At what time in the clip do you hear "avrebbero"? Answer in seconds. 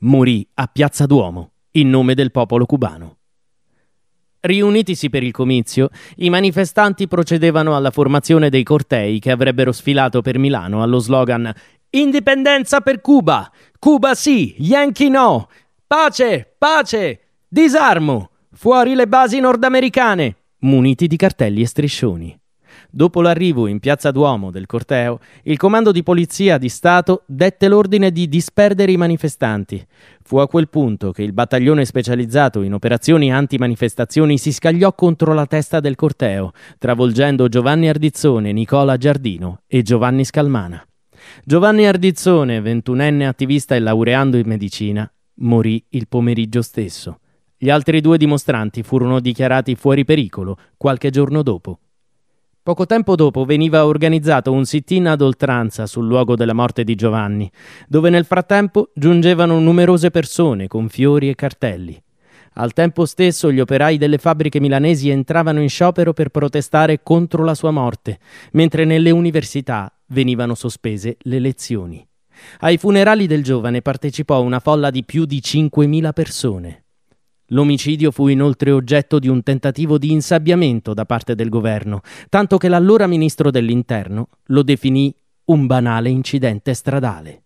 9.30-9.70